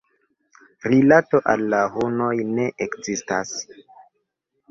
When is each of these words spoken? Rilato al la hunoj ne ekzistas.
Rilato 0.93 1.41
al 1.53 1.65
la 1.73 1.81
hunoj 2.05 2.31
ne 2.59 2.67
ekzistas. 2.87 3.51